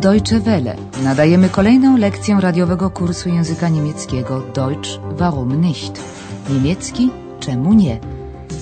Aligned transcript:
Deutsche 0.00 0.40
Welle. 0.40 0.76
Nadajemy 1.02 1.48
kolejną 1.48 1.96
lekcję 1.96 2.38
radiowego 2.40 2.90
kursu 2.90 3.28
języka 3.28 3.68
niemieckiego 3.68 4.40
Deutsch 4.40 4.88
warum 5.18 5.60
nicht? 5.60 5.92
Niemiecki 6.50 7.10
czemu 7.40 7.74
nie? 7.74 8.00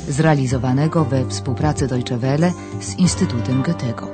Zrealizowanego 0.08 1.04
we 1.04 1.28
współpracy 1.28 1.86
Deutsche 1.86 2.18
Welle 2.18 2.52
z 2.80 2.98
Instytutem 2.98 3.62
Goethego. 3.62 4.08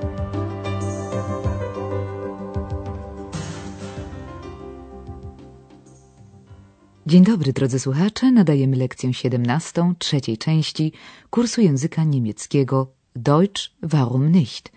Dzień 7.06 7.24
dobry 7.24 7.52
drodzy 7.52 7.78
słuchacze, 7.78 8.32
nadajemy 8.32 8.76
lekcję 8.76 9.14
17 9.14 9.94
trzeciej 9.98 10.38
części 10.38 10.92
kursu 11.30 11.60
języka 11.60 12.04
niemieckiego 12.04 12.86
Deutsch 13.16 13.70
warum 13.82 14.32
nicht? 14.32 14.72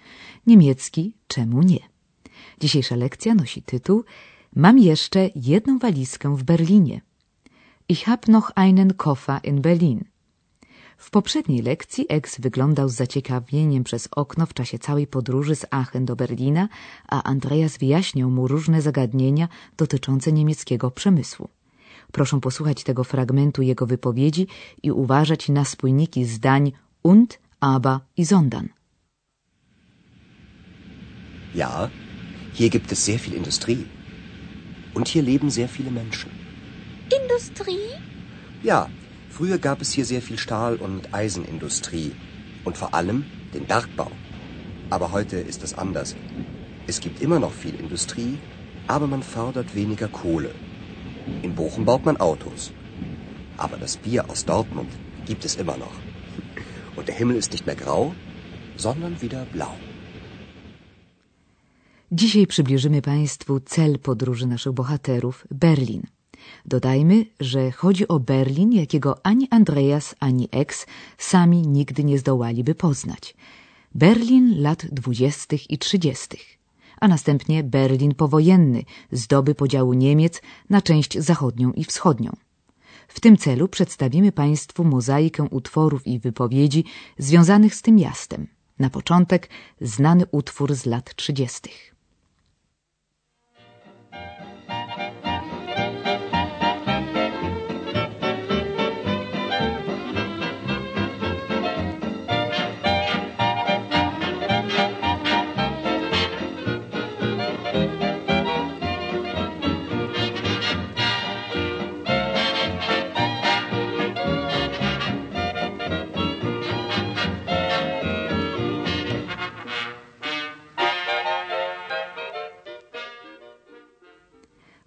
Niemiecki 0.48 1.14
czemu 1.28 1.62
nie? 1.62 1.95
Dzisiejsza 2.60 2.96
lekcja 2.96 3.36
nosi 3.36 3.62
tytuł 3.62 4.04
Mam 4.56 4.80
jeszcze 4.80 5.30
jedną 5.36 5.80
walizkę 5.80 6.38
w 6.38 6.44
Berlinie. 6.44 7.02
Ich 7.90 8.04
hab 8.04 8.28
noch 8.28 8.52
einen 8.56 8.94
Koffer 8.94 9.40
in 9.44 9.62
Berlin. 9.62 10.06
W 10.98 11.10
poprzedniej 11.10 11.62
lekcji 11.62 12.06
Ex 12.10 12.40
wyglądał 12.40 12.90
z 12.90 12.94
zaciekawieniem 12.94 13.84
przez 13.84 14.08
okno 14.12 14.46
w 14.46 14.54
czasie 14.54 14.80
całej 14.80 15.08
podróży 15.08 15.56
z 15.56 15.66
Aachen 15.72 16.06
do 16.06 16.16
Berlina, 16.16 16.70
a 17.08 17.24
Andreas 17.24 17.78
wyjaśniał 17.78 18.30
mu 18.30 18.48
różne 18.48 18.82
zagadnienia 18.82 19.48
dotyczące 19.78 20.32
niemieckiego 20.32 20.92
przemysłu. 20.92 21.50
Proszę 22.12 22.40
posłuchać 22.42 22.84
tego 22.84 23.04
fragmentu 23.04 23.62
jego 23.62 23.86
wypowiedzi 23.86 24.48
i 24.84 24.92
uważać 24.92 25.50
na 25.50 25.66
spójniki 25.66 26.26
zdań 26.26 26.72
und, 27.04 27.40
aber 27.60 28.00
i 28.18 28.26
sondern. 28.26 28.68
Ja, 31.56 31.90
hier 32.58 32.70
gibt 32.70 32.90
es 32.90 33.04
sehr 33.04 33.20
viel 33.20 33.34
Industrie. 33.34 33.86
Und 34.94 35.10
hier 35.10 35.22
leben 35.22 35.50
sehr 35.50 35.68
viele 35.68 35.92
Menschen. 35.92 36.32
Industrie? 37.22 37.90
Ja, 38.64 38.90
früher 39.30 39.58
gab 39.58 39.82
es 39.82 39.92
hier 39.92 40.06
sehr 40.06 40.22
viel 40.22 40.40
Stahl- 40.40 40.78
und 40.78 41.14
Eisenindustrie. 41.14 42.14
Und 42.64 42.78
vor 42.78 42.94
allem 42.94 43.26
den 43.54 43.66
Bergbau. 43.66 44.10
Aber 44.90 45.12
heute 45.12 45.36
ist 45.36 45.66
es 45.66 45.78
anders. 45.78 46.16
Es 46.88 47.02
gibt 47.02 47.22
immer 47.22 47.42
noch 47.42 47.52
viel 47.52 47.76
Industrie, 47.76 48.38
aber 48.88 49.08
man 49.08 49.22
fördert 49.22 49.76
weniger 49.76 50.08
Kohle. 50.08 50.52
In 51.42 51.56
Bochum 51.56 51.84
baut 51.84 52.06
man 52.06 52.16
Autos. 52.16 52.72
Aber 53.58 53.76
das 53.76 53.98
Bier 53.98 54.30
aus 54.30 54.46
Dortmund 54.46 54.92
gibt 55.26 55.44
es 55.44 55.56
immer 55.56 55.76
noch. 55.76 56.00
Und 56.96 57.10
der 57.10 57.16
Himmel 57.16 57.36
ist 57.36 57.52
nicht 57.52 57.66
mehr 57.66 57.76
grau, 57.76 58.14
sondern 58.78 59.22
wieder 59.22 59.44
blau. 59.52 59.76
Dzisiaj 62.12 62.48
przybliżymy 62.48 63.02
Państwu 63.02 63.60
cel 63.60 64.00
podróży 64.00 64.48
naszych 64.48 64.74
bohaterów 64.74 65.48
Berlin. 65.52 66.04
Dodajmy, 66.66 67.26
że 67.40 67.72
chodzi 67.72 68.08
o 68.08 68.20
Berlin, 68.20 68.74
jakiego 68.74 69.26
ani 69.26 69.48
Andreas, 69.52 70.16
ani 70.20 70.50
Ex 70.52 70.86
sami 71.18 71.68
nigdy 71.68 72.04
nie 72.04 72.20
zdołaliby 72.20 72.76
poznać. 72.76 73.36
Berlin 73.96 74.62
lat 74.62 74.86
dwudziestych 74.86 75.72
i 75.72 75.78
trzydziestych, 75.78 76.58
a 77.00 77.08
następnie 77.08 77.64
Berlin 77.64 78.16
powojenny 78.16 78.84
z 79.12 79.28
doby 79.28 79.56
podziału 79.56 79.94
Niemiec 79.94 80.42
na 80.70 80.82
część 80.82 81.20
zachodnią 81.20 81.72
i 81.72 81.84
wschodnią. 81.84 82.36
W 83.08 83.20
tym 83.20 83.38
celu 83.38 83.68
przedstawimy 83.68 84.32
Państwu 84.32 84.84
mozaikę 84.84 85.44
utworów 85.44 86.08
i 86.08 86.20
wypowiedzi 86.20 86.84
związanych 87.18 87.76
z 87.76 87.82
tym 87.82 87.96
miastem. 87.96 88.48
Na 88.80 88.90
początek 88.90 89.50
znany 89.82 90.24
utwór 90.32 90.76
z 90.76 90.86
lat 90.86 91.16
trzydziestych. 91.16 91.95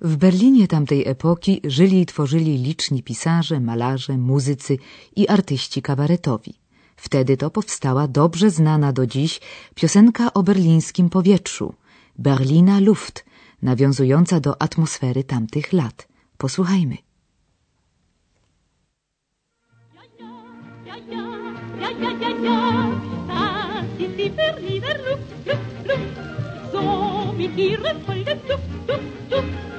W 0.00 0.16
Berlinie 0.16 0.68
tamtej 0.68 1.08
epoki 1.08 1.60
żyli 1.64 2.00
i 2.00 2.06
tworzyli 2.06 2.58
liczni 2.58 3.02
pisarze, 3.02 3.60
malarze, 3.60 4.18
muzycy 4.18 4.78
i 5.16 5.28
artyści 5.28 5.82
kabaretowi. 5.82 6.54
Wtedy 6.96 7.36
to 7.36 7.50
powstała 7.50 8.08
dobrze 8.08 8.50
znana 8.50 8.92
do 8.92 9.06
dziś 9.06 9.40
piosenka 9.74 10.32
o 10.34 10.42
berlińskim 10.42 11.10
powietrzu 11.10 11.74
Berlina 12.18 12.80
Luft, 12.80 13.24
nawiązująca 13.62 14.40
do 14.40 14.62
atmosfery 14.62 15.24
tamtych 15.24 15.72
lat. 15.72 16.08
Posłuchajmy. 16.38 16.96
Ja, 20.86 21.90
ja, 21.90 22.10
ja, 22.10 22.30
ja, 22.42 23.02
das 23.28 24.00
ist 24.00 24.16
die 24.16 24.30
Berliner 24.30 24.98
Luft, 25.06 25.30
Luft, 25.46 25.86
Luft, 29.30 29.77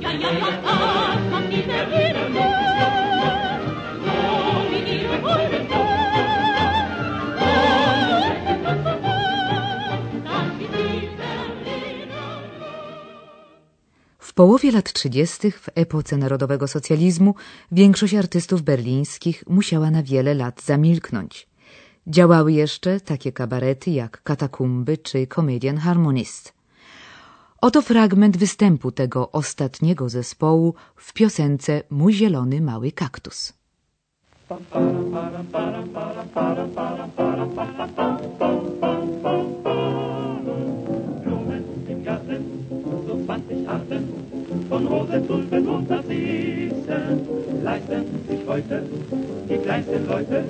ja, 0.00 0.12
ja, 0.12 0.30
ja, 0.32 0.46
W 14.18 14.32
połowie 14.36 14.72
lat 14.72 14.92
30. 14.92 15.50
w 15.50 15.68
epoce 15.74 16.16
narodowego 16.16 16.68
socjalizmu 16.68 17.34
większość 17.72 18.14
artystów 18.14 18.62
berlińskich 18.62 19.44
musiała 19.46 19.90
na 19.90 20.02
wiele 20.02 20.34
lat 20.34 20.62
zamilknąć. 20.62 21.46
Działały 22.08 22.52
jeszcze 22.52 23.00
takie 23.00 23.32
kabarety 23.32 23.90
jak 23.90 24.22
Katakumby 24.22 24.98
czy 24.98 25.26
Comedian 25.26 25.76
Harmonist. 25.76 26.52
Oto 27.60 27.82
fragment 27.82 28.36
występu 28.36 28.92
tego 28.92 29.32
ostatniego 29.32 30.08
zespołu 30.08 30.74
w 30.96 31.12
piosence 31.12 31.82
Mój 31.90 32.12
zielony 32.12 32.60
mały 32.60 32.92
kaktus. 32.92 33.52
Blumen 41.24 41.64
im 41.88 42.04
Garten, 42.04 42.44
so 43.06 43.14
20 43.14 43.68
Arten 43.68 44.04
von 44.68 44.88
Tulpen 45.26 45.68
und 45.68 45.90
Narzissen 45.90 47.26
leisten 47.62 48.04
sich 48.28 48.46
heute 48.46 48.82
die 49.66 49.72
kleinsten 49.72 50.06
Leute. 50.08 50.44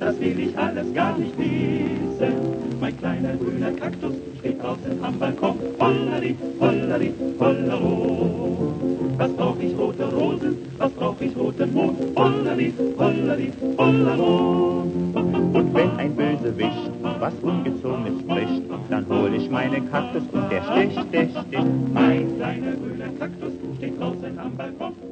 Das 0.00 0.18
will 0.20 0.40
ich 0.40 0.58
alles 0.58 0.92
gar 0.92 1.16
nicht 1.16 1.38
wissen. 1.38 2.34
Mein 2.80 2.96
kleiner 2.98 3.34
grüner 3.34 3.70
Kaktus 3.72 4.14
steht 4.38 4.62
draußen 4.62 5.02
am 5.02 5.18
Balkon. 5.18 5.56
Hollari, 5.78 6.36
hollari, 6.60 7.14
hollero. 7.38 8.74
Was 9.16 9.32
brauch 9.32 9.56
ich 9.60 9.76
rote 9.78 10.04
Rosen? 10.12 10.56
Was 10.78 10.92
brauch 10.92 11.20
ich 11.20 11.36
roten 11.36 11.72
Mond? 11.72 11.98
Hollari, 12.16 12.72
hollari, 12.98 13.52
hollero. 13.76 14.82
Und 15.14 15.74
wenn 15.74 15.96
ein 15.96 16.14
Bösewicht 16.14 16.90
was 17.20 17.34
Ungezogenes 17.42 18.20
spricht, 18.20 18.62
dann 18.90 19.06
hol 19.08 19.34
ich 19.34 19.50
meinen 19.50 19.90
Kaktus 19.90 20.22
und 20.32 20.50
der 20.50 20.62
sticht, 20.62 21.12
der 21.12 21.28
sticht. 21.28 21.92
Mein 21.92 22.36
kleiner 22.36 22.72
grüner 22.72 23.08
Kaktus 23.18 23.52
steht 23.76 24.00
draußen 24.00 24.38
am 24.38 24.56
Balkon. 24.56 25.07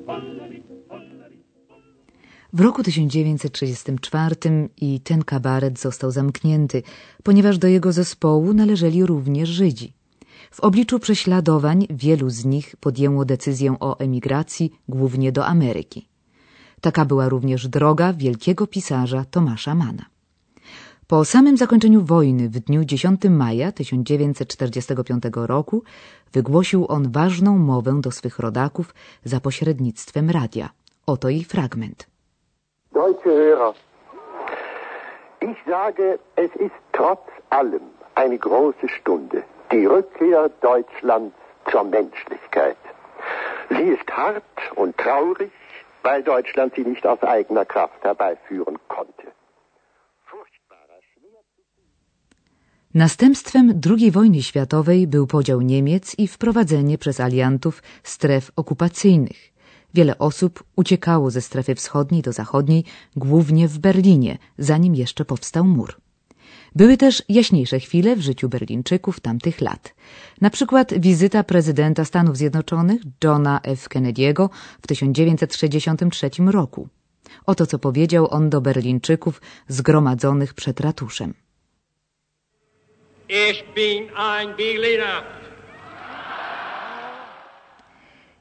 W 2.57 2.61
roku 2.61 2.83
1934 2.83 4.37
i 4.81 5.01
ten 5.01 5.25
kabaret 5.25 5.81
został 5.81 6.11
zamknięty, 6.11 6.83
ponieważ 7.23 7.59
do 7.59 7.69
jego 7.69 7.93
zespołu 7.93 8.55
należeli 8.55 9.07
również 9.07 9.49
Żydzi. 9.49 9.93
W 10.51 10.61
obliczu 10.61 10.99
prześladowań 10.99 11.87
wielu 11.91 12.31
z 12.31 12.45
nich 12.45 12.77
podjęło 12.81 13.25
decyzję 13.25 13.77
o 13.81 13.99
emigracji 13.99 14.73
głównie 14.89 15.33
do 15.33 15.47
Ameryki. 15.47 16.09
Taka 16.81 17.05
była 17.05 17.29
również 17.29 17.69
droga 17.69 18.13
wielkiego 18.13 18.67
pisarza 18.67 19.25
Tomasza 19.25 19.75
Mana. 19.75 20.07
Po 21.07 21.25
samym 21.25 21.57
zakończeniu 21.57 22.05
wojny 22.05 22.49
w 22.49 22.59
dniu 22.59 22.85
10 22.85 23.21
maja 23.31 23.73
1945 23.73 25.23
roku 25.35 25.83
wygłosił 26.33 26.87
on 26.89 27.11
ważną 27.13 27.59
mowę 27.59 28.01
do 28.01 28.11
swych 28.11 28.39
rodaków 28.39 28.95
za 29.25 29.41
pośrednictwem 29.41 30.31
radia. 30.31 30.71
Oto 31.07 31.29
jej 31.29 31.45
fragment. 31.45 32.16
Deutsche 32.97 33.33
Hörer, 33.45 33.75
Ich 35.49 35.59
sage, 35.67 36.19
es 36.45 36.51
ist 36.67 36.81
trotz 36.93 37.27
allem 37.51 37.87
eine 38.15 38.39
große 38.39 38.89
Stunde. 38.89 39.43
Die 39.71 39.85
Rückkehr 39.85 40.49
Deutschlands 40.63 41.37
zur 41.71 41.85
Menschlichkeit. 41.85 42.83
Sie 43.69 43.89
ist 43.97 44.09
hart 44.11 44.59
und 44.77 44.97
traurig, 44.97 45.53
weil 46.03 46.23
Deutschland 46.23 46.75
sie 46.75 46.87
nicht 46.93 47.07
aus 47.07 47.23
eigener 47.23 47.67
Kraft 47.67 48.01
herbeiführen 48.03 48.79
konnte. 48.89 49.27
Następstwem 52.95 53.81
II 53.91 54.11
wojny 54.11 54.43
światowej 54.43 55.07
był 55.07 55.27
podział 55.27 55.61
Niemiec 55.61 56.19
i 56.19 56.29
wprowadzenie 56.29 56.99
przez 56.99 57.21
aliantów 57.21 57.83
stref 58.03 58.51
okupacyjnych. 58.57 59.56
Wiele 59.97 60.19
osób 60.19 60.65
uciekało 60.77 61.31
ze 61.31 61.41
strefy 61.41 61.75
wschodniej 61.75 62.23
do 62.23 62.33
zachodniej, 62.33 62.85
głównie 63.17 63.69
w 63.69 63.79
Berlinie, 63.79 64.39
zanim 64.59 64.95
jeszcze 64.95 65.25
powstał 65.25 65.65
mur. 65.65 66.01
Były 66.75 66.97
też 66.97 67.23
jaśniejsze 67.29 67.81
chwile 67.81 68.17
w 68.17 68.21
życiu 68.21 68.49
Berlińczyków 68.49 69.21
tamtych 69.21 69.61
lat. 69.61 69.95
Na 70.41 70.51
przykład 70.51 71.01
wizyta 71.01 71.45
prezydenta 71.45 72.05
Stanów 72.05 72.37
Zjednoczonych 72.37 73.01
Johna 73.25 73.61
F. 73.63 73.89
Kennedy'ego 73.89 74.49
w 74.83 74.87
1963 74.87 76.31
roku. 76.47 76.89
Oto 77.47 77.67
co 77.67 77.79
powiedział 77.79 78.29
on 78.31 78.51
do 78.51 78.61
Berlińczyków 78.61 79.43
zgromadzonych 79.69 80.55
przed 80.55 80.81
ratuszem. 80.81 81.35
Ich 83.29 83.65
bin 83.75 84.09
ein 84.17 84.49
Berliner. 84.57 85.46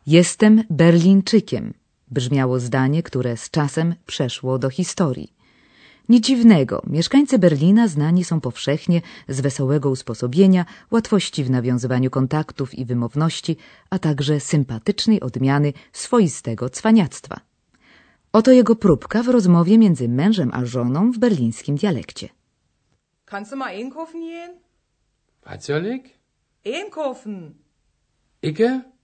Jestem 0.07 0.63
Berlińczykiem, 0.69 1.73
brzmiało 2.11 2.59
zdanie, 2.59 3.03
które 3.03 3.37
z 3.37 3.49
czasem 3.49 3.95
przeszło 4.05 4.59
do 4.59 4.69
historii. 4.69 5.33
Nic 6.09 6.25
dziwnego, 6.25 6.81
mieszkańcy 6.87 7.39
Berlina 7.39 7.87
znani 7.87 8.23
są 8.23 8.41
powszechnie 8.41 9.01
z 9.27 9.41
wesołego 9.41 9.89
usposobienia, 9.89 10.65
łatwości 10.91 11.43
w 11.43 11.49
nawiązywaniu 11.49 12.09
kontaktów 12.09 12.75
i 12.75 12.85
wymowności, 12.85 13.57
a 13.89 13.99
także 13.99 14.39
sympatycznej 14.39 15.21
odmiany 15.21 15.73
swoistego 15.93 16.69
cwaniactwa. 16.69 17.39
Oto 18.33 18.51
jego 18.51 18.75
próbka 18.75 19.23
w 19.23 19.27
rozmowie 19.27 19.77
między 19.77 20.09
mężem 20.09 20.49
a 20.53 20.65
żoną 20.65 21.11
w 21.11 21.17
berlińskim 21.17 21.75
dialekcie. 21.75 22.29
Kannst 23.25 23.51
du 23.51 23.57
mal 23.57 23.69
einkaufen 23.69 24.21
gehen? 24.21 24.51
Was 25.45 25.63
soll 25.65 25.85
ich? 25.95 26.19
Einkaufen. 26.65 27.53
Icke? 28.41 28.94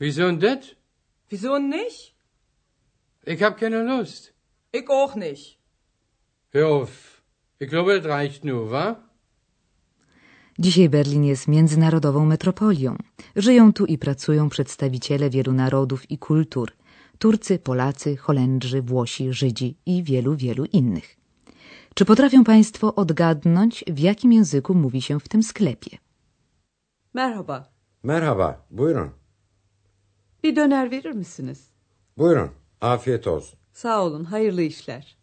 Wieso 0.00 0.32
das? 0.32 0.76
Wieso 1.30 1.58
nicht? 1.58 2.14
Ich 3.24 3.42
hab 3.42 3.58
keine 3.58 3.82
Lust. 3.82 4.34
Ich 4.72 4.88
auch 4.88 5.14
nicht. 5.16 5.58
Hör 6.52 6.68
auf. 6.68 7.22
Ich 7.58 7.68
glaube, 7.70 8.00
das 8.00 8.06
reicht 8.06 8.44
nur, 8.44 8.70
wa? 8.70 8.96
Dzisiaj 10.58 10.88
Berlin 10.88 11.24
jest 11.24 11.48
międzynarodową 11.48 12.26
metropolią. 12.26 12.96
Żyją 13.36 13.72
tu 13.72 13.86
i 13.86 13.98
pracują 13.98 14.48
przedstawiciele 14.48 15.30
wielu 15.30 15.52
narodów 15.52 16.10
i 16.10 16.18
kultur. 16.18 16.72
Turcy, 17.18 17.58
Polacy, 17.58 18.16
Holendrzy, 18.16 18.82
Włosi, 18.82 19.32
Żydzi 19.32 19.76
i 19.86 20.02
wielu, 20.02 20.36
wielu 20.36 20.64
innych. 20.64 21.16
Czy 21.94 22.04
potrafią 22.04 22.44
Państwo 22.44 22.94
odgadnąć, 22.94 23.84
w 23.88 23.98
jakim 23.98 24.32
języku 24.32 24.74
mówi 24.74 25.02
się 25.02 25.20
w 25.20 25.28
tym 25.28 25.42
sklepie? 25.42 25.98
Merhaba. 27.14 27.68
Merhaba, 28.02 28.64
buyurun. 28.70 29.10
Bir 30.46 30.56
döner 30.56 30.90
verir 30.90 31.12
misiniz? 31.12 31.60
Buyurun, 32.18 32.50
afiyet 32.80 33.26
olsun. 33.26 33.58
Sağ 33.72 34.04
olun, 34.04 34.24
hayırlı 34.24 34.62
işler. 34.62 35.16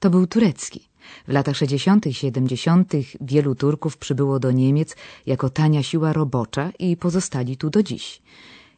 To 0.00 0.12
był 0.12 0.26
turecki. 0.26 0.80
W 1.28 1.32
latach 1.32 1.56
60. 1.56 2.06
i 2.06 2.14
70. 2.14 2.92
wielu 3.20 3.54
Turków 3.54 3.96
przybyło 3.96 4.38
do 4.38 4.50
Niemiec 4.50 4.96
jako 5.26 5.48
tania 5.50 5.82
siła 5.82 6.12
robocza 6.12 6.72
i 6.78 6.96
pozostali 6.96 7.56
tu 7.56 7.70
do 7.70 7.82
dziś. 7.82 8.22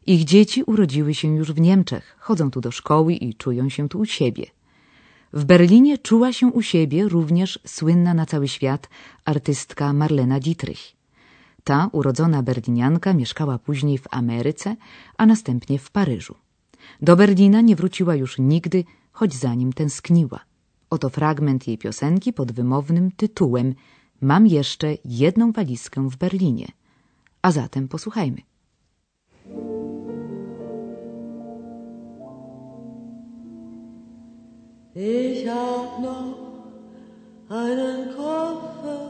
Ich 0.06 0.24
dzieci 0.24 0.62
urodziły 0.62 1.14
się 1.14 1.36
już 1.36 1.52
w 1.52 1.60
Niemczech, 1.60 2.16
chodzą 2.18 2.50
tu 2.50 2.60
do 2.60 2.70
szkoły 2.70 3.12
i 3.14 3.34
czują 3.34 3.68
się 3.68 3.88
tu 3.88 3.98
u 3.98 4.06
siebie. 4.06 4.46
W 5.32 5.44
Berlinie 5.44 5.98
czuła 5.98 6.32
się 6.32 6.46
u 6.46 6.62
siebie 6.62 7.08
również 7.08 7.58
słynna 7.66 8.14
na 8.14 8.26
cały 8.26 8.48
świat 8.48 8.88
artystka 9.24 9.92
Marlena 9.92 10.40
Dietrich. 10.40 10.99
Ta 11.64 11.88
urodzona 11.92 12.42
berlinianka 12.42 13.12
mieszkała 13.14 13.58
później 13.58 13.98
w 13.98 14.06
Ameryce, 14.10 14.76
a 15.16 15.26
następnie 15.26 15.78
w 15.78 15.90
Paryżu. 15.90 16.34
Do 17.02 17.16
Berlina 17.16 17.60
nie 17.60 17.76
wróciła 17.76 18.14
już 18.14 18.38
nigdy, 18.38 18.84
choć 19.12 19.34
za 19.34 19.54
nim 19.54 19.72
tęskniła. 19.72 20.40
Oto 20.90 21.08
fragment 21.08 21.68
jej 21.68 21.78
piosenki 21.78 22.32
pod 22.32 22.52
wymownym 22.52 23.10
tytułem 23.10 23.74
Mam 24.20 24.46
jeszcze 24.46 24.94
jedną 25.04 25.52
walizkę 25.52 26.08
w 26.10 26.16
Berlinie. 26.16 26.66
A 27.42 27.52
zatem 27.52 27.88
posłuchajmy. 27.88 28.40
Ich 34.94 35.46
hab 35.46 36.00
noch 36.00 36.36
einen 37.48 38.16
Koffer 38.16 39.09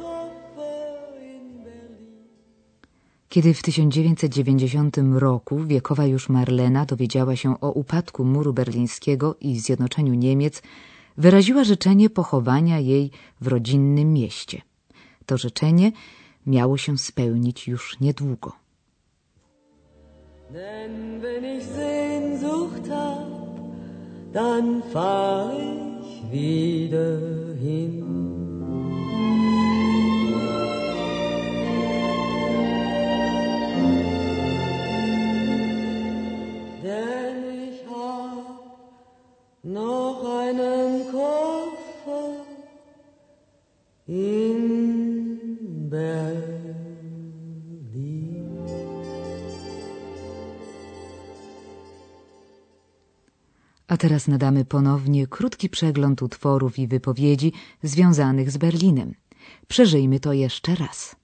Kiedy 3.33 3.53
w 3.53 3.61
1990 3.61 4.97
roku 5.13 5.59
wiekowa 5.65 6.05
już 6.05 6.29
Marlena 6.29 6.85
dowiedziała 6.85 7.35
się 7.35 7.59
o 7.61 7.71
upadku 7.71 8.23
muru 8.25 8.53
berlińskiego 8.53 9.35
i 9.41 9.59
zjednoczeniu 9.59 10.13
Niemiec, 10.13 10.61
wyraziła 11.17 11.63
życzenie 11.63 12.09
pochowania 12.09 12.79
jej 12.79 13.11
w 13.41 13.47
rodzinnym 13.47 14.13
mieście. 14.13 14.61
To 15.25 15.37
życzenie 15.37 15.91
miało 16.45 16.77
się 16.77 16.97
spełnić 16.97 17.67
już 17.67 17.99
niedługo. 17.99 18.51
Denn 20.53 21.21
wenn 21.21 21.45
ich 21.57 21.63
Sehnsucht 21.63 22.87
hab, 22.89 23.29
dann 24.33 24.83
fahr 24.93 25.53
ich 26.03 26.31
wieder 26.31 27.19
hin. 27.61 28.40
Noch 39.63 40.25
einen 40.39 41.11
Koffer 41.11 42.45
in 44.07 45.57
Berlin. 45.89 46.61
A 53.87 53.97
teraz 53.97 54.27
nadamy 54.27 54.65
ponownie 54.65 55.27
krótki 55.27 55.69
przegląd 55.69 56.21
utworów 56.21 56.79
i 56.79 56.87
wypowiedzi 56.87 57.53
związanych 57.83 58.51
z 58.51 58.57
Berlinem. 58.57 59.13
Przeżyjmy 59.67 60.19
to 60.19 60.33
jeszcze 60.33 60.75
raz. 60.75 61.20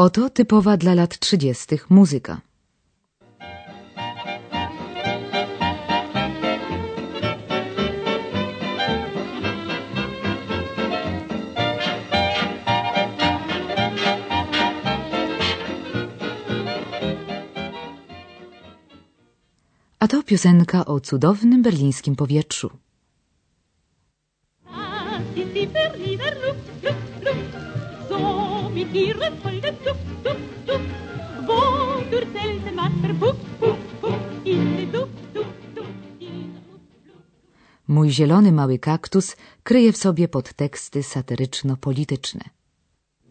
Oto 0.00 0.30
typowa 0.30 0.76
dla 0.76 0.94
lat 0.94 1.18
trzydziestych 1.18 1.90
muzyka. 1.90 2.40
A 19.98 20.08
to 20.08 20.22
piosenka 20.22 20.84
o 20.84 21.00
cudownym 21.00 21.62
berlińskim 21.62 22.16
powietrzu. 22.16 22.70
So 28.08 28.49
mit 28.74 28.94
ihrem 28.94 29.36
vollen 29.42 29.76
Duft, 29.84 30.08
Duft, 30.24 30.50
Duft. 30.66 30.90
Wodurch 31.46 32.28
selten 32.32 32.76
was. 33.20 33.36
Diese 34.44 34.86
Duft, 34.86 35.18
Duft, 35.34 35.76
Duft. 35.76 35.88
Dieser 36.20 36.60
Luft, 36.72 37.06
Luft. 37.06 37.24
Mój 37.88 38.10
zielony 38.10 38.52
mały 38.52 38.78
kaktus 38.78 39.36
kryje 39.62 39.92
w 39.92 39.96
sobie 39.96 40.28
podteksty 40.28 41.02
satyryczno-polityczne. 41.02 42.44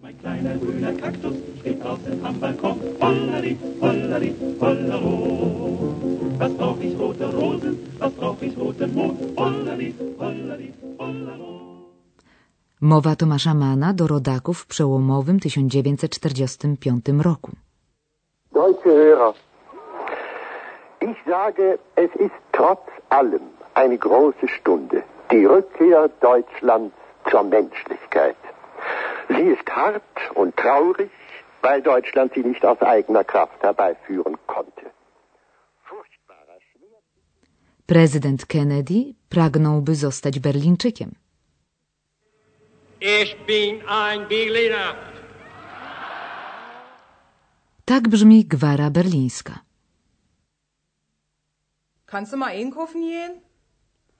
Mein 0.02 0.18
kleiner 0.18 0.60
grüner 0.60 0.98
Kaktus 0.98 1.34
steht 1.60 1.80
draußen 1.84 2.26
am 2.26 2.40
Balkon. 2.40 2.80
Hollari, 3.02 3.58
hollari, 3.82 4.34
hollero. 4.60 5.14
Was 6.40 6.54
brauch 6.54 6.82
ich 6.82 6.98
rote 7.00 7.28
Rosen, 7.32 7.76
was 8.00 8.14
brauch 8.14 8.42
ich 8.42 8.58
roten 8.58 8.94
Mond. 8.96 9.20
Hollari, 9.38 9.94
hollari. 10.20 10.74
Mowa 12.82 13.16
Tomasza 13.16 13.54
Mana 13.54 13.94
do 13.94 14.08
rodaków 14.08 14.60
w 14.60 14.66
przełomowym 14.66 15.40
1945 15.40 17.06
roku. 17.22 17.52
Deutsche 18.54 18.90
Hörer, 18.90 19.34
ich 21.02 21.18
sage, 21.26 21.78
es 21.96 22.12
ist 22.16 22.40
trotz 22.52 22.88
allem 23.10 23.42
eine 23.74 23.98
große 23.98 24.48
Stunde, 24.48 25.04
die 25.32 25.46
Rückkehr 25.46 26.10
Deutschlands 26.22 26.96
zur 27.32 27.44
Menschlichkeit. 27.44 28.38
Sie 29.30 29.46
ist 29.56 29.70
hart 29.70 30.18
und 30.36 30.56
traurig, 30.56 31.12
weil 31.62 31.82
Deutschland 31.82 32.34
sie 32.34 32.44
nicht 32.44 32.66
aus 32.66 32.82
eigener 32.82 33.24
Kraft 33.24 33.62
herbeiführen 33.62 34.38
konnte. 34.48 34.86
Prezydent 37.86 38.46
Kennedy 38.46 39.14
pragnąłby 39.30 39.96
zostać 39.96 40.40
Berlińczykiem. 40.40 41.12
Ich 43.02 43.38
bin 43.48 43.82
ein 43.88 44.28
Berliner. 44.28 44.96
Tak 47.86 48.04
brzmi 48.12 48.44
gwara 48.44 48.90
berlińska. 48.90 49.62
Kannst 52.06 52.34
du 52.34 52.38
mal 52.38 52.50
einkaufen 52.50 53.02
gehen? 53.02 53.42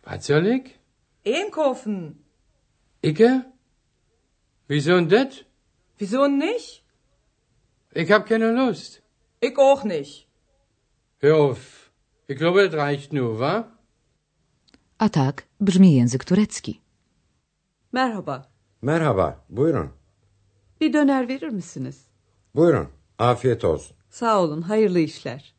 Was 0.04 0.26
soll 0.28 0.48
ich? 0.48 0.80
Einkaufen. 1.26 2.24
Icke? 3.04 3.46
Wieso 4.68 4.96
denn 4.96 5.10
das? 5.10 5.44
Wieso 5.98 6.28
nicht? 6.28 6.84
Ich 7.94 8.10
hab 8.12 8.28
keine 8.28 8.52
Lust. 8.52 9.02
Ich 9.42 9.58
auch 9.58 9.84
nicht. 9.84 10.28
Hör 11.18 11.36
auf. 11.36 11.92
Ich 12.28 12.38
glaube, 12.38 12.70
das 12.70 12.80
reicht 12.80 13.12
nur, 13.12 13.40
wa? 13.40 13.78
A 14.98 15.10
tak 15.10 15.48
brzmi 15.60 15.96
język 15.98 16.26
turecki. 16.26 16.80
Merhaba. 17.92 18.48
Merhaba, 18.82 19.38
buyurun. 19.50 19.90
Bir 20.82 20.94
döner 20.94 21.28
verir 21.28 21.50
misiniz? 21.50 22.02
Buyurun, 22.56 22.88
afiyet 23.18 23.66
olsun. 23.66 23.98
Sağ 24.10 24.42
olun, 24.42 24.62
hayırlı 24.62 25.00
işler. 25.00 25.54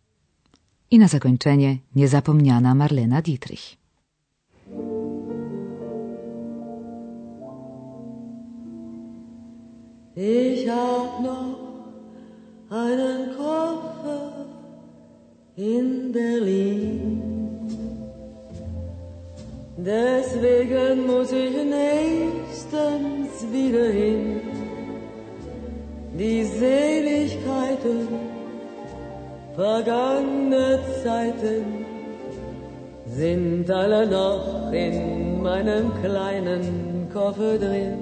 I 0.91 1.01
na 1.01 1.07
zakończenie 1.09 1.79
niezapomniana 1.95 2.75
Marlena 2.75 3.25
Dietrich. 3.25 3.77
Ich 10.17 10.69
hab 10.69 11.21
noch 11.25 11.59
einen 12.71 13.37
Koffer 13.37 14.33
in 15.57 16.15
Berlin. 16.15 17.23
Deswegen 19.79 21.07
muss 21.07 21.33
ich 21.33 21.57
wieder 23.53 23.89
hin. 23.93 24.41
Die 26.19 26.45
Seligkeiten 26.45 28.09
vergangene 29.55 30.81
Zeiten 31.03 31.65
sind 33.07 33.71
alle 33.71 34.07
noch 34.07 34.73
in 34.73 35.43
meinem 35.43 35.93
kleinen 36.03 37.09
Koffer 37.13 37.59
drin. 37.59 37.99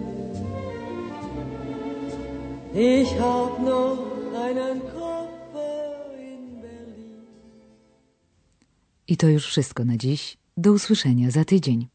Ich 2.74 3.10
hab 3.18 3.52
noch 3.60 3.98
einen 4.46 4.80
Koffer 4.94 6.12
in 6.16 6.60
Berlin. 6.60 7.26
I 9.06 9.16
to 9.16 9.28
już 9.28 9.46
wszystko 9.46 9.84
na 9.84 9.96
dziś. 9.96 10.36
Do 10.56 10.72
usłyszenia 10.72 11.30
za 11.30 11.44
tydzień. 11.44 11.88